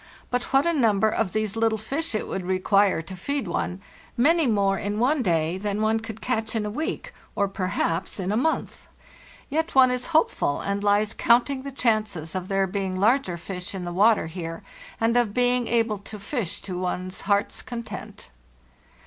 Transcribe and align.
But 0.31 0.45
what 0.45 0.65
a 0.65 0.73
number 0.73 1.09
of 1.09 1.31
these 1.31 1.55
little 1.55 1.77
fish 1.77 2.15
it 2.15 2.27
would 2.27 2.43
require 2.43 3.03
to 3.03 3.15
feed 3.15 3.47
one; 3.47 3.79
many 4.17 4.47
more 4.47 4.79
in 4.79 4.97
one 4.97 5.21
day 5.21 5.59
than 5.59 5.79
one 5.79 5.99
could 5.99 6.21
catch 6.21 6.55
in 6.55 6.65
a 6.65 6.71
week, 6.71 7.13
or 7.35 7.47
perhaps 7.47 8.19
in 8.19 8.31
a 8.31 8.35
month! 8.35 8.87
Yet 9.47 9.75
one 9.75 9.91
is 9.91 10.07
hopeful, 10.07 10.59
and 10.59 10.83
lies 10.83 11.13
counting 11.13 11.61
the 11.61 11.71
chances 11.71 12.33
of 12.33 12.47
there 12.47 12.65
being 12.65 12.99
larger 12.99 13.37
fish 13.37 13.75
in 13.75 13.85
the 13.85 13.93
water 13.93 14.25
here, 14.25 14.63
and 14.99 15.15
of 15.15 15.35
being 15.35 15.67
able 15.67 15.99
to 15.99 16.17
fish 16.17 16.61
to 16.63 16.79
one's 16.79 17.21
heart's 17.21 17.61
content. 17.61 18.31